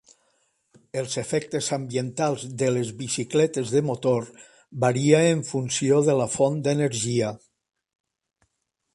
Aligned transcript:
Els 0.99 1.17
efectes 1.21 1.67
ambientals 1.75 2.45
de 2.61 2.69
les 2.77 2.93
bicicletes 3.01 3.73
de 3.75 3.83
motor 3.89 4.25
varia 4.85 5.19
en 5.33 5.43
funció 5.51 5.99
de 6.07 6.15
la 6.21 6.27
font 6.37 6.57
d'energia. 6.69 7.31